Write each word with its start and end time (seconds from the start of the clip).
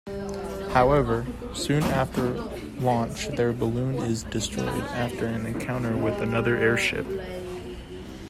However, 0.71 1.27
soon 1.53 1.83
after 1.83 2.31
launch 2.79 3.27
their 3.35 3.53
balloon 3.53 3.97
is 3.99 4.23
destroyed 4.23 4.83
after 4.95 5.27
an 5.27 5.45
encounter 5.45 5.95
with 5.95 6.19
another 6.21 6.55
airship. 6.57 7.05